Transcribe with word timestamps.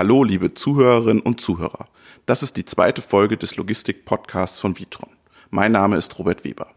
Hallo, 0.00 0.24
liebe 0.24 0.54
Zuhörerinnen 0.54 1.22
und 1.22 1.42
Zuhörer. 1.42 1.86
Das 2.24 2.42
ist 2.42 2.56
die 2.56 2.64
zweite 2.64 3.02
Folge 3.02 3.36
des 3.36 3.56
Logistik-Podcasts 3.56 4.58
von 4.58 4.78
Vitron. 4.78 5.10
Mein 5.50 5.72
Name 5.72 5.98
ist 5.98 6.18
Robert 6.18 6.42
Weber. 6.42 6.68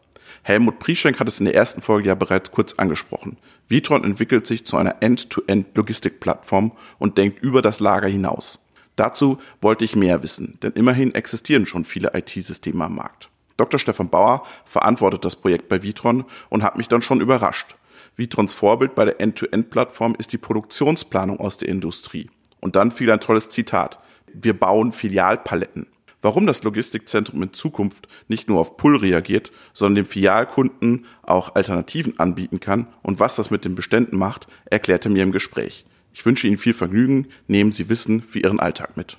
Helmut 0.42 0.80
Prieschenk 0.80 1.22
hat 1.22 1.30
es 1.30 1.40
in 1.40 1.46
der 1.46 1.56
ersten 1.56 1.82
Folge 1.82 2.10
ja 2.10 2.16
bereits 2.16 2.52
kurz 2.52 2.74
angesprochen. 2.74 3.38
Vitron 3.70 4.04
entwickelt 4.04 4.46
sich 4.46 4.66
zu 4.66 4.76
einer 4.76 5.02
End-to-End-Logistikplattform 5.02 6.74
und 7.00 7.18
denkt 7.18 7.42
über 7.42 7.62
das 7.62 7.80
Lager 7.80 8.10
hinaus. 8.10 8.60
Dazu 8.98 9.38
wollte 9.62 9.86
ich 9.86 9.96
mehr 9.96 10.22
wissen, 10.22 10.60
denn 10.62 10.74
immerhin 10.74 11.16
existieren 11.16 11.66
schon 11.66 11.86
viele 11.86 12.12
IT-Systeme 12.14 12.84
am 12.84 12.96
Markt. 12.96 13.30
Dr. 13.56 13.80
Stefan 13.80 14.10
Bauer 14.10 14.46
verantwortet 14.66 15.24
das 15.24 15.38
Projekt 15.38 15.70
bei 15.70 15.82
Vitron 15.82 16.26
und 16.50 16.62
hat 16.62 16.76
mich 16.76 16.90
dann 16.90 17.02
schon 17.02 17.22
überrascht. 17.22 17.78
Vitrons 18.18 18.54
Vorbild 18.54 18.96
bei 18.96 19.06
der 19.06 19.22
End-to-End-Plattform 19.22 20.14
ist 20.20 20.34
die 20.34 20.38
Produktionsplanung 20.38 21.40
aus 21.40 21.58
der 21.58 21.70
Industrie. 21.70 22.30
Und 22.64 22.78
dann 22.78 22.92
fiel 22.92 23.12
ein 23.12 23.20
tolles 23.20 23.50
Zitat. 23.50 24.00
Wir 24.34 24.58
bauen 24.58 24.94
Filialpaletten. 24.94 25.88
Warum 26.22 26.48
das 26.48 26.64
Logistikzentrum 26.64 27.44
in 27.44 27.52
Zukunft 27.52 28.08
nicht 28.30 28.48
nur 28.48 28.62
auf 28.62 28.78
Pull 28.78 28.96
reagiert, 28.96 29.52
sondern 29.74 29.96
dem 29.96 30.06
Filialkunden 30.06 31.06
auch 31.24 31.56
Alternativen 31.56 32.18
anbieten 32.20 32.62
kann 32.62 32.88
und 33.02 33.20
was 33.20 33.36
das 33.36 33.52
mit 33.52 33.66
den 33.66 33.76
Beständen 33.76 34.16
macht, 34.16 34.48
erklärte 34.64 35.10
mir 35.10 35.24
im 35.24 35.34
Gespräch. 35.34 35.86
Ich 36.14 36.26
wünsche 36.26 36.48
Ihnen 36.48 36.58
viel 36.58 36.74
Vergnügen, 36.74 37.28
nehmen 37.48 37.74
Sie 37.74 37.90
Wissen 37.90 38.22
für 38.22 38.40
Ihren 38.40 38.62
Alltag 38.62 38.96
mit. 38.96 39.18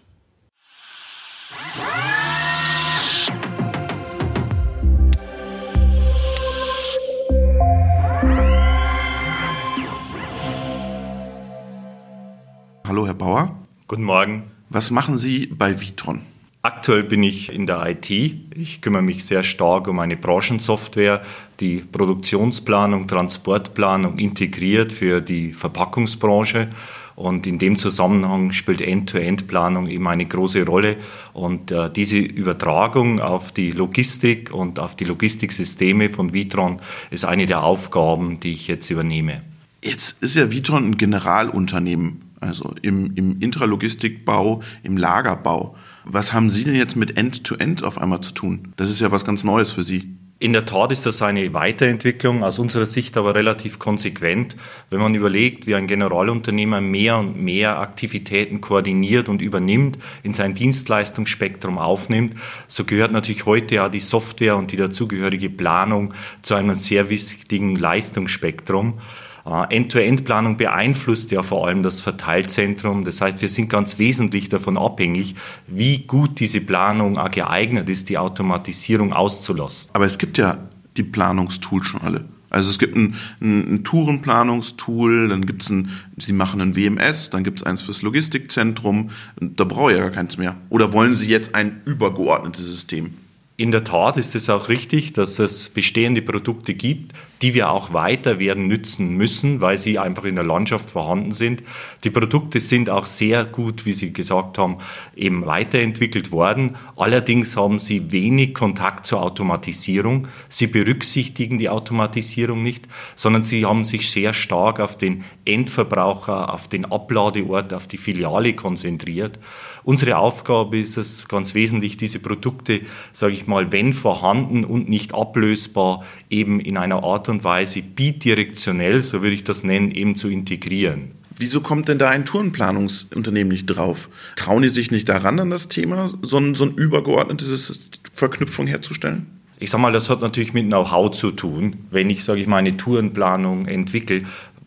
Hallo, 12.86 13.06
Herr 13.06 13.14
Bauer. 13.14 13.56
Guten 13.88 14.02
Morgen. 14.02 14.42
Was 14.68 14.90
machen 14.90 15.16
Sie 15.16 15.46
bei 15.46 15.80
Vitron? 15.80 16.20
Aktuell 16.60 17.02
bin 17.02 17.22
ich 17.22 17.50
in 17.50 17.66
der 17.66 17.82
IT. 17.88 18.10
Ich 18.10 18.82
kümmere 18.82 19.00
mich 19.00 19.24
sehr 19.24 19.42
stark 19.42 19.88
um 19.88 20.00
eine 20.00 20.18
Branchensoftware, 20.18 21.22
die 21.60 21.78
Produktionsplanung, 21.78 23.08
Transportplanung 23.08 24.18
integriert 24.18 24.92
für 24.92 25.22
die 25.22 25.54
Verpackungsbranche. 25.54 26.68
Und 27.16 27.46
in 27.46 27.58
dem 27.58 27.76
Zusammenhang 27.76 28.52
spielt 28.52 28.82
End-to-End-Planung 28.82 29.88
eben 29.88 30.06
eine 30.06 30.26
große 30.26 30.66
Rolle. 30.66 30.98
Und 31.32 31.70
äh, 31.70 31.90
diese 31.90 32.18
Übertragung 32.18 33.18
auf 33.18 33.50
die 33.50 33.72
Logistik 33.72 34.52
und 34.52 34.78
auf 34.78 34.94
die 34.94 35.04
Logistiksysteme 35.04 36.10
von 36.10 36.34
Vitron 36.34 36.80
ist 37.10 37.24
eine 37.24 37.46
der 37.46 37.64
Aufgaben, 37.64 38.40
die 38.40 38.52
ich 38.52 38.68
jetzt 38.68 38.90
übernehme. 38.90 39.40
Jetzt 39.82 40.22
ist 40.22 40.34
ja 40.34 40.50
Vitron 40.50 40.84
ein 40.84 40.96
Generalunternehmen, 40.98 42.23
also 42.44 42.74
im, 42.82 43.14
im 43.14 43.40
Intralogistikbau, 43.40 44.62
im 44.82 44.96
Lagerbau. 44.96 45.76
Was 46.04 46.32
haben 46.32 46.50
Sie 46.50 46.64
denn 46.64 46.74
jetzt 46.74 46.96
mit 46.96 47.16
End-to-End 47.18 47.80
-End 47.80 47.86
auf 47.86 47.98
einmal 47.98 48.20
zu 48.20 48.32
tun? 48.32 48.74
Das 48.76 48.90
ist 48.90 49.00
ja 49.00 49.10
was 49.10 49.24
ganz 49.24 49.42
Neues 49.42 49.72
für 49.72 49.82
Sie. 49.82 50.16
In 50.40 50.52
der 50.52 50.66
Tat 50.66 50.92
ist 50.92 51.06
das 51.06 51.22
eine 51.22 51.54
Weiterentwicklung, 51.54 52.42
aus 52.42 52.58
unserer 52.58 52.86
Sicht 52.86 53.16
aber 53.16 53.34
relativ 53.34 53.78
konsequent. 53.78 54.56
Wenn 54.90 55.00
man 55.00 55.14
überlegt, 55.14 55.66
wie 55.66 55.76
ein 55.76 55.86
Generalunternehmer 55.86 56.80
mehr 56.80 57.18
und 57.18 57.40
mehr 57.40 57.78
Aktivitäten 57.78 58.60
koordiniert 58.60 59.28
und 59.28 59.40
übernimmt, 59.40 59.96
in 60.22 60.34
sein 60.34 60.54
Dienstleistungsspektrum 60.54 61.78
aufnimmt, 61.78 62.34
so 62.66 62.84
gehört 62.84 63.12
natürlich 63.12 63.46
heute 63.46 63.76
ja 63.76 63.88
die 63.88 64.00
Software 64.00 64.56
und 64.56 64.72
die 64.72 64.76
dazugehörige 64.76 65.50
Planung 65.50 66.12
zu 66.42 66.54
einem 66.56 66.74
sehr 66.74 67.08
wichtigen 67.08 67.76
Leistungsspektrum. 67.76 69.00
Äh, 69.46 69.76
End-to-End-Planung 69.76 70.56
beeinflusst 70.56 71.30
ja 71.30 71.42
vor 71.42 71.66
allem 71.66 71.82
das 71.82 72.00
Verteilzentrum. 72.00 73.04
Das 73.04 73.20
heißt, 73.20 73.42
wir 73.42 73.48
sind 73.48 73.68
ganz 73.68 73.98
wesentlich 73.98 74.48
davon 74.48 74.78
abhängig, 74.78 75.34
wie 75.66 75.98
gut 76.00 76.40
diese 76.40 76.60
Planung 76.60 77.14
geeignet 77.30 77.88
ist, 77.88 78.08
die 78.08 78.18
Automatisierung 78.18 79.12
auszulassen. 79.12 79.90
Aber 79.92 80.06
es 80.06 80.18
gibt 80.18 80.38
ja 80.38 80.58
die 80.96 81.02
Planungstools 81.02 81.86
schon 81.86 82.00
alle. 82.00 82.24
Also 82.54 82.70
es 82.70 82.78
gibt 82.78 82.94
ein, 82.94 83.16
ein, 83.40 83.74
ein 83.74 83.84
Tourenplanungstool, 83.84 85.28
dann 85.28 85.44
gibt 85.44 85.62
es 85.62 85.70
ein, 85.70 85.90
Sie 86.16 86.32
machen 86.32 86.60
ein 86.60 86.76
WMS, 86.76 87.30
dann 87.30 87.42
gibt 87.42 87.60
es 87.60 87.66
eins 87.66 87.82
fürs 87.82 88.02
Logistikzentrum. 88.02 89.10
Da 89.40 89.64
brauche 89.64 89.90
ich 89.90 89.98
ja 89.98 90.04
gar 90.04 90.12
keins 90.12 90.38
mehr. 90.38 90.56
Oder 90.70 90.92
wollen 90.92 91.14
Sie 91.14 91.28
jetzt 91.28 91.56
ein 91.56 91.82
übergeordnetes 91.84 92.64
System? 92.64 93.14
In 93.56 93.72
der 93.72 93.84
Tat 93.84 94.16
ist 94.16 94.34
es 94.34 94.48
auch 94.50 94.68
richtig, 94.68 95.12
dass 95.12 95.38
es 95.38 95.68
bestehende 95.68 96.22
Produkte 96.22 96.74
gibt, 96.74 97.12
die 97.44 97.52
wir 97.52 97.68
auch 97.68 97.92
weiter 97.92 98.38
werden 98.38 98.68
nützen 98.68 99.18
müssen, 99.18 99.60
weil 99.60 99.76
sie 99.76 99.98
einfach 99.98 100.24
in 100.24 100.36
der 100.36 100.44
Landschaft 100.44 100.92
vorhanden 100.92 101.30
sind. 101.30 101.62
Die 102.02 102.08
Produkte 102.08 102.58
sind 102.58 102.88
auch 102.88 103.04
sehr 103.04 103.44
gut, 103.44 103.84
wie 103.84 103.92
Sie 103.92 104.14
gesagt 104.14 104.56
haben, 104.56 104.78
eben 105.14 105.44
weiterentwickelt 105.44 106.32
worden. 106.32 106.76
Allerdings 106.96 107.54
haben 107.54 107.78
sie 107.78 108.10
wenig 108.10 108.54
Kontakt 108.54 109.04
zur 109.04 109.22
Automatisierung. 109.22 110.28
Sie 110.48 110.68
berücksichtigen 110.68 111.58
die 111.58 111.68
Automatisierung 111.68 112.62
nicht, 112.62 112.88
sondern 113.14 113.42
sie 113.42 113.66
haben 113.66 113.84
sich 113.84 114.10
sehr 114.10 114.32
stark 114.32 114.80
auf 114.80 114.96
den 114.96 115.22
Endverbraucher, 115.44 116.50
auf 116.50 116.68
den 116.68 116.86
Abladeort, 116.86 117.74
auf 117.74 117.86
die 117.86 117.98
Filiale 117.98 118.54
konzentriert. 118.54 119.38
Unsere 119.82 120.16
Aufgabe 120.16 120.78
ist 120.78 120.96
es 120.96 121.28
ganz 121.28 121.54
wesentlich, 121.54 121.98
diese 121.98 122.18
Produkte, 122.18 122.80
sage 123.12 123.34
ich 123.34 123.46
mal, 123.46 123.70
wenn 123.70 123.92
vorhanden 123.92 124.64
und 124.64 124.88
nicht 124.88 125.12
ablösbar, 125.12 126.04
eben 126.30 126.58
in 126.58 126.78
einer 126.78 127.04
Art 127.04 127.28
und 127.28 127.33
Weise 127.42 127.82
bidirektionell, 127.82 129.02
so 129.02 129.22
würde 129.22 129.34
ich 129.34 129.44
das 129.44 129.64
nennen, 129.64 129.90
eben 129.90 130.14
zu 130.14 130.28
integrieren. 130.28 131.12
Wieso 131.36 131.60
kommt 131.60 131.88
denn 131.88 131.98
da 131.98 132.10
ein 132.10 132.26
Tourenplanungsunternehmen 132.26 133.52
nicht 133.52 133.66
drauf? 133.66 134.08
Trauen 134.36 134.62
die 134.62 134.68
sich 134.68 134.92
nicht 134.92 135.08
daran 135.08 135.40
an 135.40 135.50
das 135.50 135.68
Thema, 135.68 136.08
so 136.22 136.38
ein, 136.38 136.54
so 136.54 136.64
ein 136.64 136.74
übergeordnetes 136.74 137.90
Verknüpfung 138.12 138.68
herzustellen? 138.68 139.26
Ich 139.58 139.70
sage 139.70 139.82
mal, 139.82 139.92
das 139.92 140.10
hat 140.10 140.20
natürlich 140.20 140.52
mit 140.52 140.66
Know-how 140.66 141.10
zu 141.10 141.32
tun. 141.32 141.86
Wenn 141.90 142.10
ich, 142.10 142.22
sage 142.22 142.40
ich 142.40 142.46
mal, 142.46 142.58
eine 142.58 142.76
Tourenplanung 142.76 143.66
entwickle, 143.66 144.22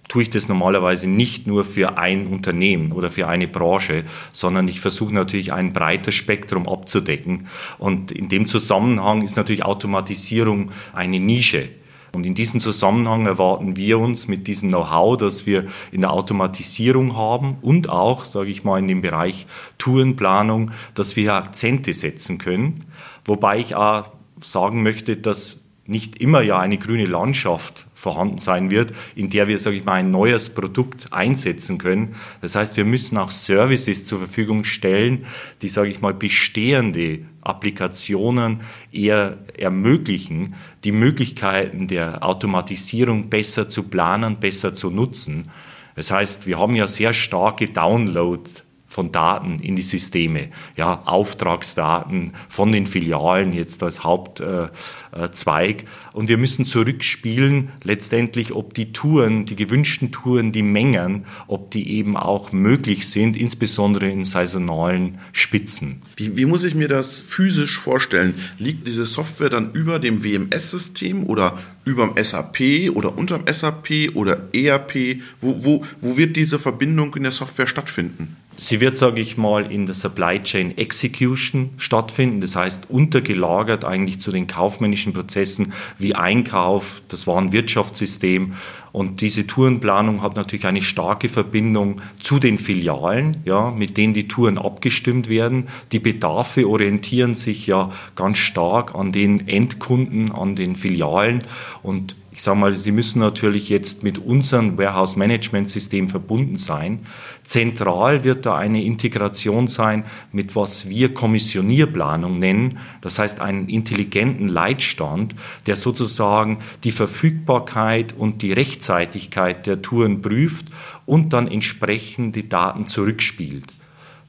tue 0.08 0.24
ich 0.24 0.30
das 0.30 0.48
normalerweise 0.48 1.08
nicht 1.08 1.48
nur 1.48 1.66
für 1.66 1.98
ein 1.98 2.28
Unternehmen 2.28 2.92
oder 2.92 3.12
für 3.12 3.28
eine 3.28 3.48
Branche, 3.48 4.04
sondern 4.32 4.68
ich 4.68 4.80
versuche 4.80 5.14
natürlich 5.14 5.54
ein 5.54 5.74
breites 5.74 6.16
Spektrum 6.16 6.68
abzudecken. 6.68 7.48
Und 7.78 8.12
in 8.12 8.30
dem 8.30 8.48
Zusammenhang 8.48 9.22
ist 9.22 9.36
natürlich 9.36 9.64
Automatisierung 9.64 10.72
eine 10.94 11.20
Nische. 11.20 11.70
Und 12.14 12.26
in 12.26 12.36
diesem 12.36 12.60
Zusammenhang 12.60 13.26
erwarten 13.26 13.76
wir 13.76 14.00
uns 14.00 14.28
mit 14.28 14.48
diesem 14.48 14.70
Know-how, 14.70 15.18
das 15.18 15.46
wir 15.46 15.66
in 15.92 16.02
der 16.02 16.12
Automatisierung 16.12 17.16
haben 17.16 17.58
und 17.62 17.90
auch, 17.90 18.26
sage 18.26 18.50
ich 18.50 18.64
mal, 18.64 18.80
in 18.80 18.88
dem 18.88 19.02
Bereich 19.02 19.46
Tourenplanung, 19.78 20.72
dass 20.94 21.16
wir 21.16 21.34
Akzente 21.34 21.94
setzen 21.94 22.38
können. 22.38 22.86
Wobei 23.26 23.60
ich 23.60 23.76
auch 23.76 24.06
sagen 24.42 24.84
möchte, 24.84 25.18
dass 25.18 25.58
nicht 25.88 26.18
immer 26.18 26.42
ja 26.42 26.60
eine 26.60 26.78
grüne 26.78 27.06
Landschaft 27.06 27.86
vorhanden 27.96 28.38
sein 28.38 28.70
wird, 28.70 28.94
in 29.16 29.30
der 29.30 29.48
wir, 29.48 29.60
sage 29.60 29.78
ich 29.78 29.86
mal, 29.86 29.94
ein 29.94 30.12
neues 30.12 30.50
Produkt 30.50 31.12
einsetzen 31.12 31.78
können. 31.78 32.16
Das 32.42 32.56
heißt, 32.56 32.78
wir 32.78 32.86
müssen 32.86 33.18
auch 33.18 33.32
Services 33.32 34.06
zur 34.06 34.20
Verfügung 34.20 34.64
stellen, 34.64 35.26
die, 35.62 35.70
sage 35.70 35.90
ich 35.90 36.02
mal, 36.02 36.14
bestehende 36.14 37.20
Applikationen 37.42 38.62
eher 38.92 39.38
ermöglichen, 39.58 40.56
die 40.84 40.92
Möglichkeiten 40.92 41.88
der 41.88 42.24
Automatisierung 42.24 43.30
besser 43.30 43.70
zu 43.70 43.84
planen, 43.84 44.40
besser 44.40 44.76
zu 44.76 44.90
nutzen. 44.92 45.50
Das 45.96 46.12
heißt, 46.12 46.46
wir 46.46 46.60
haben 46.60 46.76
ja 46.76 46.86
sehr 46.86 47.14
starke 47.14 47.68
Downloads 47.68 48.67
von 48.98 49.12
Daten 49.12 49.60
in 49.60 49.76
die 49.76 49.84
Systeme, 49.84 50.50
ja, 50.76 51.04
Auftragsdaten 51.06 52.34
von 52.50 52.72
den 52.72 52.88
Filialen 52.88 53.54
jetzt 53.54 53.84
als 53.84 54.04
Hauptzweig. 54.04 55.82
Äh, 55.82 55.84
äh, 55.84 55.88
und 56.14 56.30
wir 56.30 56.40
müssen 56.40 56.66
zurückspielen, 56.66 57.70
letztendlich, 57.84 58.54
ob 58.54 58.74
die 58.74 58.94
Touren, 58.94 59.46
die 59.46 59.56
gewünschten 59.56 60.12
Touren, 60.12 60.52
die 60.52 60.64
Mengen, 60.64 61.26
ob 61.46 61.70
die 61.70 61.92
eben 61.92 62.18
auch 62.18 62.52
möglich 62.52 63.08
sind, 63.08 63.38
insbesondere 63.38 64.10
in 64.10 64.26
saisonalen 64.26 65.20
Spitzen. 65.32 66.02
Wie, 66.16 66.36
wie 66.36 66.46
muss 66.46 66.64
ich 66.64 66.74
mir 66.74 66.88
das 66.88 67.20
physisch 67.20 67.78
vorstellen? 67.78 68.34
Liegt 68.58 68.88
diese 68.88 69.06
Software 69.06 69.52
dann 69.52 69.74
über 69.74 70.00
dem 70.00 70.24
WMS-System 70.24 71.24
oder 71.28 71.60
über 71.86 72.08
dem 72.08 72.24
SAP 72.24 72.90
oder 72.96 73.16
unterm 73.16 73.44
SAP 73.48 74.16
oder 74.16 74.48
ERP? 74.54 75.22
Wo, 75.40 75.64
wo, 75.64 75.86
wo 76.02 76.18
wird 76.18 76.36
diese 76.36 76.58
Verbindung 76.58 77.14
in 77.16 77.22
der 77.22 77.32
Software 77.32 77.68
stattfinden? 77.68 78.38
Sie 78.60 78.82
wird, 78.82 78.98
sage 78.98 79.22
ich 79.22 79.38
mal, 79.38 79.72
in 79.72 79.86
der 79.86 79.94
Supply 79.94 80.42
Chain 80.42 80.78
Execution 80.78 81.70
stattfinden, 81.78 82.42
das 82.42 82.56
heißt 82.56 82.90
untergelagert 82.90 83.86
eigentlich 83.86 84.20
zu 84.20 84.32
den 84.32 84.48
kaufmännischen 84.48 85.14
Prozessen 85.14 85.74
wie 86.00 86.16
Einkauf, 86.16 87.02
das 87.08 87.28
Warenwirtschaftssystem. 87.28 88.54
Und 88.92 89.22
diese 89.22 89.46
Tourenplanung 89.46 90.22
hat 90.22 90.36
natürlich 90.36 90.66
eine 90.66 90.82
starke 90.82 91.30
Verbindung 91.30 92.02
zu 92.20 92.40
den 92.40 92.58
Filialen, 92.58 93.38
ja, 93.46 93.72
mit 93.72 93.98
denen 93.98 94.14
die 94.14 94.28
Touren 94.28 94.58
abgestimmt 94.58 95.30
werden. 95.30 95.68
Die 95.92 96.00
Bedarfe 96.00 96.68
orientieren 96.68 97.36
sich 97.36 97.68
ja 97.68 97.92
ganz 98.16 98.38
stark 98.38 98.96
an 98.96 99.12
den 99.12 99.48
Endkunden, 99.48 100.32
an 100.32 100.56
den 100.56 100.76
Filialen. 100.76 101.44
Und 101.84 102.16
Ich 102.38 102.44
sage 102.44 102.60
mal, 102.60 102.74
sie 102.74 102.92
müssen 102.92 103.18
natürlich 103.18 103.68
jetzt 103.68 104.04
mit 104.04 104.20
unserem 104.20 104.78
Warehouse 104.78 105.16
Management 105.16 105.72
System 105.72 106.08
verbunden 106.08 106.58
sein. 106.58 107.00
Zentral 107.44 108.24
wird 108.24 108.46
da 108.46 108.56
eine 108.56 108.84
Integration 108.84 109.68
sein 109.68 110.04
mit 110.32 110.56
was 110.56 110.88
wir 110.88 111.16
Kommissionierplanung 111.16 112.38
nennen. 112.38 112.78
Das 113.02 113.18
heißt 113.18 113.42
einen 113.42 113.70
intelligenten 113.70 114.50
Leitstand, 114.50 115.34
der 115.66 115.76
sozusagen 115.76 116.60
die 116.84 116.92
Verfügbarkeit 116.92 118.14
und 118.16 118.44
die 118.44 118.54
Rechtzeitigkeit 118.88 119.68
der 119.68 119.82
Touren 119.82 120.22
prüft 120.22 120.68
und 121.06 121.34
dann 121.34 121.48
entsprechend 121.48 122.36
die 122.36 122.50
Daten 122.50 122.86
zurückspielt. 122.86 123.74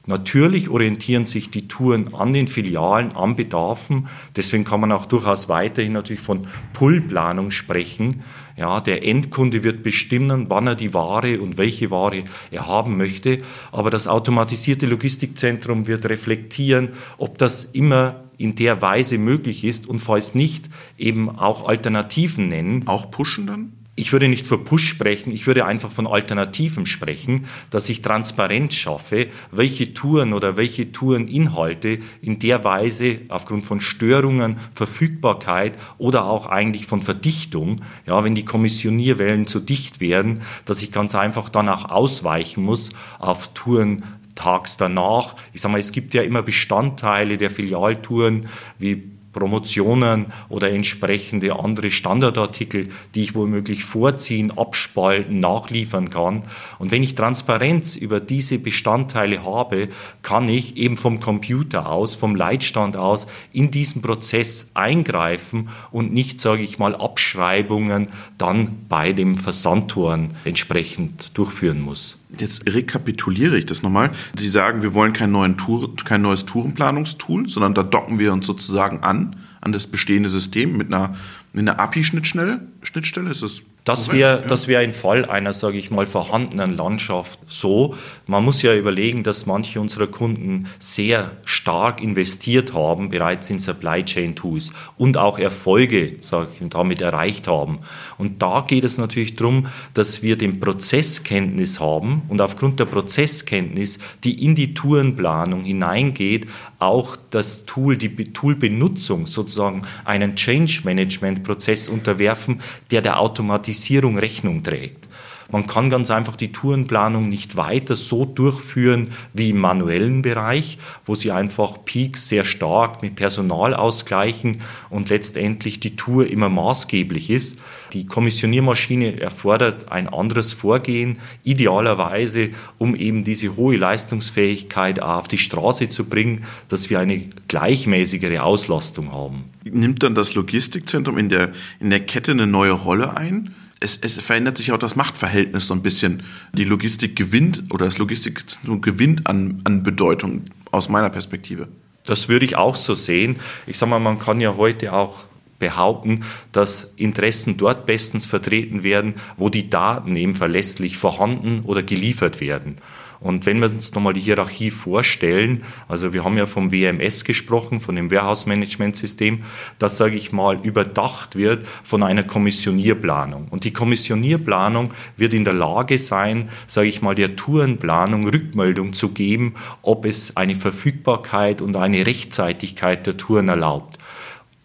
Natürlich 0.05 0.69
orientieren 0.69 1.25
sich 1.25 1.51
die 1.51 1.67
Touren 1.67 2.15
an 2.15 2.33
den 2.33 2.47
Filialen, 2.47 3.15
an 3.15 3.35
Bedarfen. 3.35 4.07
Deswegen 4.35 4.63
kann 4.63 4.79
man 4.79 4.91
auch 4.91 5.05
durchaus 5.05 5.49
weiterhin 5.49 5.93
natürlich 5.93 6.21
von 6.21 6.47
Pull-Planung 6.73 7.51
sprechen. 7.51 8.23
Ja, 8.57 8.81
der 8.81 9.05
Endkunde 9.05 9.63
wird 9.63 9.83
bestimmen, 9.83 10.49
wann 10.49 10.65
er 10.65 10.75
die 10.75 10.95
Ware 10.95 11.39
und 11.39 11.57
welche 11.57 11.91
Ware 11.91 12.23
er 12.49 12.65
haben 12.65 12.97
möchte. 12.97 13.39
Aber 13.71 13.91
das 13.91 14.07
automatisierte 14.07 14.87
Logistikzentrum 14.87 15.85
wird 15.85 16.09
reflektieren, 16.09 16.93
ob 17.19 17.37
das 17.37 17.65
immer 17.65 18.23
in 18.37 18.55
der 18.55 18.81
Weise 18.81 19.19
möglich 19.19 19.63
ist 19.63 19.87
und 19.87 19.99
falls 19.99 20.33
nicht, 20.33 20.69
eben 20.97 21.29
auch 21.29 21.67
Alternativen 21.67 22.47
nennen. 22.47 22.87
Auch 22.87 23.11
pushen 23.11 23.45
dann? 23.45 23.78
Ich 23.99 24.13
würde 24.13 24.29
nicht 24.29 24.47
für 24.47 24.57
Push 24.57 24.87
sprechen, 24.87 25.31
ich 25.33 25.45
würde 25.45 25.65
einfach 25.65 25.91
von 25.91 26.07
Alternativen 26.07 26.85
sprechen, 26.85 27.47
dass 27.69 27.89
ich 27.89 28.01
Transparenz 28.01 28.75
schaffe, 28.75 29.27
welche 29.51 29.93
Touren 29.93 30.31
oder 30.31 30.55
welche 30.55 30.93
Toureninhalte 30.93 31.99
in 32.21 32.39
der 32.39 32.63
Weise 32.63 33.19
aufgrund 33.27 33.65
von 33.65 33.81
Störungen, 33.81 34.55
Verfügbarkeit 34.73 35.73
oder 35.97 36.25
auch 36.25 36.45
eigentlich 36.45 36.85
von 36.85 37.01
Verdichtung, 37.01 37.75
ja, 38.07 38.23
wenn 38.23 38.35
die 38.35 38.45
Kommissionierwellen 38.45 39.45
zu 39.45 39.59
dicht 39.59 39.99
werden, 39.99 40.43
dass 40.63 40.81
ich 40.81 40.93
ganz 40.93 41.13
einfach 41.13 41.49
dann 41.49 41.67
auch 41.67 41.89
ausweichen 41.89 42.63
muss 42.63 42.91
auf 43.19 43.53
Touren 43.53 44.03
tags 44.33 44.77
danach. 44.77 45.35
Ich 45.51 45.59
sage 45.59 45.73
mal, 45.73 45.79
es 45.79 45.91
gibt 45.91 46.13
ja 46.13 46.21
immer 46.21 46.41
Bestandteile 46.41 47.35
der 47.35 47.51
Filialtouren 47.51 48.47
wie 48.77 49.18
Promotionen 49.39 50.27
oder 50.49 50.69
entsprechende 50.69 51.57
andere 51.57 51.89
Standardartikel, 51.89 52.89
die 53.15 53.23
ich 53.23 53.35
womöglich 53.35 53.83
vorziehen, 53.83 54.51
abspalten, 54.55 55.39
nachliefern 55.39 56.09
kann. 56.09 56.43
Und 56.77 56.91
wenn 56.91 57.01
ich 57.01 57.15
Transparenz 57.15 57.95
über 57.95 58.19
diese 58.19 58.59
Bestandteile 58.59 59.43
habe, 59.43 59.89
kann 60.21 60.49
ich 60.49 60.77
eben 60.77 60.97
vom 60.97 61.19
Computer 61.19 61.89
aus, 61.89 62.15
vom 62.15 62.35
Leitstand 62.35 62.97
aus 62.97 63.25
in 63.53 63.71
diesen 63.71 64.01
Prozess 64.01 64.69
eingreifen 64.73 65.69
und 65.91 66.13
nicht, 66.13 66.39
sage 66.39 66.61
ich 66.61 66.77
mal, 66.77 66.95
Abschreibungen 66.95 68.09
dann 68.37 68.85
bei 68.89 69.13
dem 69.13 69.35
Versandtoren 69.35 70.35
entsprechend 70.43 71.37
durchführen 71.37 71.81
muss. 71.81 72.18
Jetzt 72.37 72.65
rekapituliere 72.67 73.57
ich 73.57 73.65
das 73.65 73.81
nochmal. 73.81 74.11
Sie 74.37 74.49
sagen, 74.49 74.83
wir 74.83 74.93
wollen 74.93 75.13
kein, 75.13 75.31
neuen 75.31 75.57
Tour, 75.57 75.95
kein 75.95 76.21
neues 76.21 76.45
Tourenplanungstool, 76.45 77.49
sondern 77.49 77.73
da 77.73 77.81
docken 77.81 78.19
wir 78.19 78.33
uns 78.33 78.45
sozusagen 78.45 78.99
an, 78.99 79.35
an 79.61 79.71
das 79.71 79.87
bestehende 79.87 80.29
System 80.29 80.77
mit 80.77 80.93
einer, 80.93 81.15
mit 81.53 81.67
einer 81.67 81.79
API-Schnittstelle. 81.79 82.61
Schnittstelle 82.83 83.31
ist 83.31 83.41
das 83.41 83.63
das 83.89 84.11
wäre 84.11 84.43
das 84.47 84.67
wär 84.67 84.79
ein 84.79 84.93
Fall 84.93 85.25
einer, 85.25 85.51
sage 85.53 85.79
ich 85.79 85.89
mal, 85.89 86.05
vorhandenen 86.05 86.77
Landschaft 86.77 87.39
so. 87.47 87.95
Man 88.27 88.45
muss 88.45 88.61
ja 88.61 88.75
überlegen, 88.75 89.23
dass 89.23 89.47
manche 89.47 89.81
unserer 89.81 90.05
Kunden 90.05 90.67
sehr 90.77 91.31
stark 91.43 91.99
investiert 91.99 92.75
haben 92.75 93.09
bereits 93.09 93.49
in 93.49 93.57
Supply 93.57 94.05
Chain 94.05 94.35
Tools 94.35 94.71
und 94.97 95.17
auch 95.17 95.39
Erfolge 95.39 96.17
sag 96.21 96.49
ich, 96.53 96.69
damit 96.69 97.01
erreicht 97.01 97.47
haben. 97.47 97.79
Und 98.19 98.43
da 98.43 98.63
geht 98.67 98.83
es 98.83 98.99
natürlich 98.99 99.35
darum, 99.35 99.65
dass 99.95 100.21
wir 100.21 100.37
den 100.37 100.59
Prozesskenntnis 100.59 101.79
haben 101.79 102.21
und 102.29 102.41
aufgrund 102.41 102.79
der 102.79 102.85
Prozesskenntnis, 102.85 103.97
die 104.23 104.45
in 104.45 104.53
die 104.53 104.75
Tourenplanung 104.75 105.63
hineingeht, 105.63 106.45
auch 106.77 107.17
das 107.31 107.65
Tool, 107.65 107.97
die 107.97 108.33
Toolbenutzung 108.33 109.25
sozusagen 109.25 109.81
einen 110.05 110.35
Change 110.35 110.81
Management 110.83 111.43
Prozess 111.43 111.89
unterwerfen, 111.89 112.61
der 112.91 113.01
der 113.01 113.19
Automatisierung 113.19 113.78
Rechnung 114.17 114.63
trägt. 114.63 115.09
Man 115.51 115.65
kann 115.65 115.89
ganz 115.89 116.11
einfach 116.11 116.35
die 116.35 116.51
Tourenplanung 116.51 117.27
nicht 117.27 117.57
weiter 117.57 117.95
so 117.95 118.23
durchführen 118.23 119.13
wie 119.33 119.49
im 119.49 119.57
manuellen 119.57 120.21
Bereich, 120.21 120.77
wo 121.05 121.15
sie 121.15 121.31
einfach 121.31 121.85
Peaks 121.85 122.27
sehr 122.27 122.43
stark 122.43 123.01
mit 123.01 123.15
Personal 123.15 123.73
ausgleichen 123.73 124.57
und 124.91 125.09
letztendlich 125.09 125.79
die 125.79 125.95
Tour 125.95 126.27
immer 126.27 126.49
maßgeblich 126.49 127.31
ist. 127.31 127.57
Die 127.93 128.05
Kommissioniermaschine 128.05 129.19
erfordert 129.19 129.91
ein 129.91 130.07
anderes 130.07 130.53
Vorgehen, 130.53 131.17
idealerweise, 131.43 132.51
um 132.77 132.95
eben 132.95 133.23
diese 133.23 133.55
hohe 133.55 133.75
Leistungsfähigkeit 133.75 135.01
auf 135.01 135.27
die 135.27 135.39
Straße 135.39 135.89
zu 135.89 136.05
bringen, 136.05 136.43
dass 136.67 136.91
wir 136.91 136.99
eine 136.99 137.21
gleichmäßigere 137.47 138.43
Auslastung 138.43 139.11
haben. 139.11 139.45
Nimmt 139.63 140.03
dann 140.03 140.13
das 140.13 140.35
Logistikzentrum 140.35 141.17
in 141.17 141.29
der, 141.29 141.53
in 141.79 141.89
der 141.89 142.01
Kette 142.01 142.33
eine 142.33 142.45
neue 142.45 142.73
Rolle 142.73 143.17
ein? 143.17 143.55
Es, 143.79 143.97
es 143.97 144.19
verändert 144.19 144.57
sich 144.57 144.71
auch 144.71 144.77
das 144.77 144.95
Machtverhältnis 144.95 145.67
so 145.67 145.73
ein 145.73 145.81
bisschen. 145.81 146.23
Die 146.53 146.65
Logistik 146.65 147.15
gewinnt 147.15 147.63
oder 147.71 147.85
das 147.85 147.97
Logistikzentrum 147.97 148.81
gewinnt 148.81 149.27
an, 149.27 149.61
an 149.63 149.83
Bedeutung 149.83 150.45
aus 150.71 150.89
meiner 150.89 151.09
Perspektive. 151.09 151.67
Das 152.03 152.27
würde 152.27 152.45
ich 152.45 152.55
auch 152.55 152.75
so 152.75 152.95
sehen. 152.95 153.37
Ich 153.67 153.77
sage 153.77 153.89
mal, 153.89 153.99
man 153.99 154.19
kann 154.19 154.41
ja 154.41 154.55
heute 154.57 154.93
auch 154.93 155.25
behaupten, 155.59 156.23
dass 156.51 156.91
Interessen 156.95 157.57
dort 157.57 157.85
bestens 157.85 158.25
vertreten 158.25 158.83
werden, 158.83 159.15
wo 159.37 159.49
die 159.49 159.69
Daten 159.69 160.15
eben 160.15 160.35
verlässlich 160.35 160.97
vorhanden 160.97 161.61
oder 161.65 161.83
geliefert 161.83 162.39
werden. 162.39 162.77
Und 163.21 163.45
wenn 163.45 163.59
wir 163.59 163.69
uns 163.69 163.93
nochmal 163.93 164.13
die 164.13 164.21
Hierarchie 164.21 164.71
vorstellen, 164.71 165.63
also 165.87 166.13
wir 166.13 166.23
haben 166.23 166.37
ja 166.37 166.45
vom 166.45 166.71
WMS 166.71 167.25
gesprochen, 167.25 167.81
von 167.81 167.95
dem 167.95 168.09
Warehouse 168.09 168.45
Management 168.45 168.95
System, 168.95 169.43
das, 169.77 169.97
sage 169.97 170.15
ich 170.15 170.31
mal, 170.31 170.59
überdacht 170.65 171.35
wird 171.35 171.67
von 171.83 172.01
einer 172.01 172.23
Kommissionierplanung. 172.23 173.47
Und 173.49 173.65
die 173.65 173.73
Kommissionierplanung 173.73 174.93
wird 175.17 175.33
in 175.33 175.43
der 175.43 175.53
Lage 175.53 175.99
sein, 175.99 176.49
sage 176.65 176.87
ich 176.87 177.01
mal, 177.01 177.13
der 177.13 177.35
Tourenplanung 177.35 178.27
Rückmeldung 178.27 178.93
zu 178.93 179.09
geben, 179.09 179.55
ob 179.81 180.05
es 180.05 180.37
eine 180.37 180.55
Verfügbarkeit 180.55 181.61
und 181.61 181.75
eine 181.75 182.05
Rechtzeitigkeit 182.05 183.05
der 183.05 183.17
Touren 183.17 183.49
erlaubt 183.49 183.98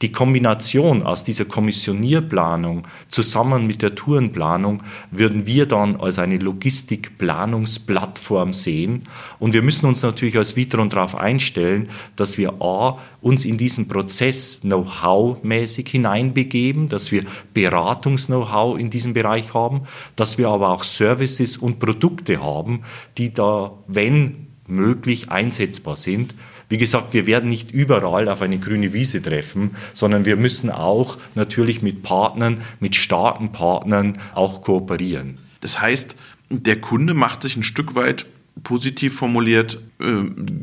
die 0.02 0.10
Kombination 0.10 1.04
aus 1.04 1.22
dieser 1.22 1.44
Kommissionierplanung 1.44 2.88
zusammen 3.08 3.64
mit 3.66 3.80
der 3.80 3.94
Tourenplanung 3.94 4.82
würden 5.12 5.46
wir 5.46 5.66
dann 5.66 5.94
als 5.96 6.18
eine 6.18 6.38
Logistikplanungsplattform 6.38 8.52
sehen. 8.52 9.04
Und 9.38 9.52
wir 9.52 9.62
müssen 9.62 9.86
uns 9.86 10.02
natürlich 10.02 10.36
als 10.36 10.56
Vitron 10.56 10.90
darauf 10.90 11.14
einstellen, 11.14 11.90
dass 12.16 12.38
wir 12.38 12.60
A, 12.60 12.98
uns 13.20 13.44
in 13.44 13.56
diesen 13.56 13.86
Prozess 13.86 14.58
Know-how-mäßig 14.62 15.88
hineinbegeben, 15.88 16.88
dass 16.88 17.12
wir 17.12 17.22
Beratungs-Know-how 17.54 18.76
in 18.78 18.90
diesem 18.90 19.14
Bereich 19.14 19.54
haben, 19.54 19.82
dass 20.16 20.38
wir 20.38 20.48
aber 20.48 20.70
auch 20.70 20.82
Services 20.82 21.56
und 21.56 21.78
Produkte 21.78 22.42
haben, 22.42 22.82
die 23.16 23.32
da, 23.32 23.70
wenn 23.86 24.48
möglich, 24.66 25.30
einsetzbar 25.30 25.96
sind 25.96 26.34
wie 26.68 26.78
gesagt, 26.78 27.14
wir 27.14 27.26
werden 27.26 27.48
nicht 27.48 27.70
überall 27.70 28.28
auf 28.28 28.42
eine 28.42 28.58
grüne 28.58 28.92
Wiese 28.92 29.22
treffen, 29.22 29.72
sondern 29.92 30.24
wir 30.24 30.36
müssen 30.36 30.70
auch 30.70 31.18
natürlich 31.34 31.82
mit 31.82 32.02
Partnern, 32.02 32.62
mit 32.80 32.96
starken 32.96 33.52
Partnern 33.52 34.18
auch 34.34 34.62
kooperieren. 34.62 35.38
Das 35.60 35.80
heißt, 35.80 36.16
der 36.50 36.80
Kunde 36.80 37.14
macht 37.14 37.42
sich 37.42 37.56
ein 37.56 37.62
Stück 37.62 37.94
weit 37.94 38.26
positiv 38.62 39.16
formuliert, 39.16 39.80
äh, 40.00 40.04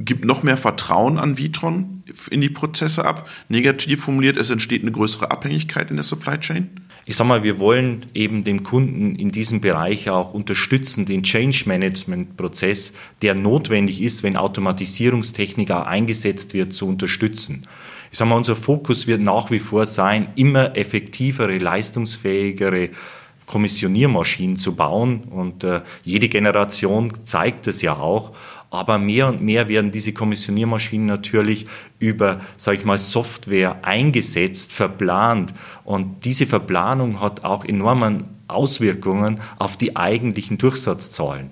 gibt 0.04 0.26
noch 0.26 0.44
mehr 0.44 0.58
Vertrauen 0.58 1.18
an 1.18 1.38
Vitron 1.38 2.04
in 2.30 2.42
die 2.42 2.50
Prozesse 2.50 3.06
ab. 3.06 3.30
Negativ 3.50 4.04
formuliert, 4.04 4.38
es 4.38 4.50
entsteht 4.50 4.82
eine 4.82 4.92
größere 4.92 5.30
Abhängigkeit 5.30 5.90
in 5.90 5.98
der 5.98 6.04
Supply 6.04 6.38
Chain 6.40 6.70
ich 7.06 7.16
sage 7.16 7.28
mal, 7.28 7.44
wir 7.44 7.60
wollen 7.60 8.06
eben 8.14 8.44
den 8.44 8.64
Kunden 8.64 9.16
in 9.16 9.30
diesem 9.30 9.60
Bereich 9.60 10.10
auch 10.10 10.34
unterstützen, 10.34 11.06
den 11.06 11.24
Change 11.24 11.64
Management 11.66 12.38
Prozess, 12.38 12.94
der 13.22 13.34
notwendig 13.34 14.02
ist, 14.02 14.24
wenn 14.24 14.38
Automatisierungstechnik 14.38 15.72
auch 15.72 15.86
eingesetzt 15.86 16.54
wird, 16.54 16.74
zu 16.74 16.88
unterstützen. 16.88 17.64
Ich 18.12 18.18
sage 18.18 18.30
mal, 18.30 18.36
unser 18.36 18.56
Fokus 18.56 19.08
wird 19.08 19.22
nach 19.22 19.52
wie 19.52 19.60
vor 19.60 19.86
sein, 19.86 20.30
immer 20.36 20.76
effektivere, 20.78 21.58
leistungsfähigere 21.58 22.90
Kommissioniermaschinen 23.48 24.58
zu 24.58 24.76
bauen 24.76 25.24
und 25.30 25.64
äh, 25.64 25.82
jede 26.04 26.30
Generation 26.30 27.12
zeigt 27.26 27.68
es 27.68 27.82
ja 27.82 27.98
auch. 27.98 28.32
Aber 28.72 28.98
mehr 28.98 29.28
und 29.28 29.42
mehr 29.42 29.68
werden 29.68 29.92
diese 29.92 30.14
Kommissioniermaschinen 30.14 31.06
natürlich 31.06 31.68
über, 32.00 32.40
sage 32.56 32.78
ich 32.78 32.86
mal, 32.86 32.98
Software 32.98 33.84
eingesetzt, 33.84 34.72
verplant. 34.72 35.54
Und 35.84 36.24
diese 36.24 36.48
Verplanung 36.48 37.20
hat 37.20 37.44
auch 37.44 37.66
enorme 37.66 38.24
Auswirkungen 38.48 39.42
auf 39.60 39.76
die 39.76 39.98
eigentlichen 39.98 40.58
Durchsatzzahlen. 40.58 41.52